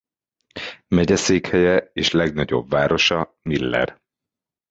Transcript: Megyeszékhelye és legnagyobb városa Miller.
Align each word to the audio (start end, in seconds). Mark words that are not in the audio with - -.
Megyeszékhelye 0.87 1.89
és 1.93 2.11
legnagyobb 2.11 2.69
városa 2.69 3.37
Miller. 3.41 4.01